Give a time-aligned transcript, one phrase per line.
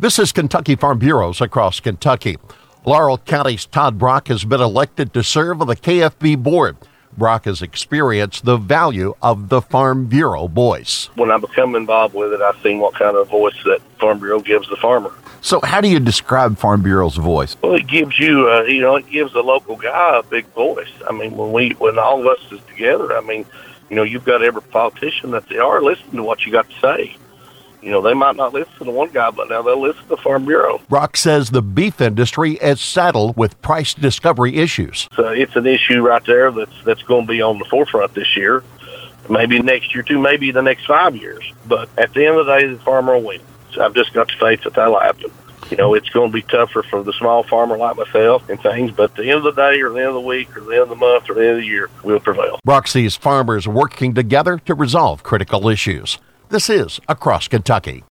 [0.00, 2.38] This is Kentucky Farm Bureaus across Kentucky.
[2.86, 6.78] Laurel County's Todd Brock has been elected to serve on the KFB board.
[7.18, 11.10] Brock has experienced the value of the Farm Bureau voice.
[11.16, 14.40] When I become involved with it, I've seen what kind of voice that Farm Bureau
[14.40, 15.12] gives the farmer.
[15.42, 17.54] So, how do you describe Farm Bureau's voice?
[17.60, 20.88] Well, it gives you, uh, you know, it gives the local guy a big voice.
[21.06, 23.44] I mean, when we, when all of us is together, I mean,
[23.90, 26.80] you know, you've got every politician that they are listening to what you got to
[26.80, 27.18] say.
[27.82, 30.44] You know, they might not listen to one guy, but now they'll listen to Farm
[30.44, 30.80] Bureau.
[30.88, 35.08] Brock says the beef industry is saddled with price discovery issues.
[35.16, 38.36] So it's an issue right there that's that's going to be on the forefront this
[38.36, 38.62] year,
[39.28, 41.50] maybe next year too, maybe the next five years.
[41.66, 43.40] But at the end of the day, the farmer will win.
[43.72, 45.30] So I've just got to faith that that'll happen.
[45.70, 48.90] You know, it's going to be tougher for the small farmer like myself and things,
[48.90, 50.72] but at the end of the day, or the end of the week, or the
[50.72, 52.58] end of the month, or the end of the year, we'll prevail.
[52.64, 56.18] Brock sees farmers working together to resolve critical issues.
[56.50, 58.02] This is Across Kentucky.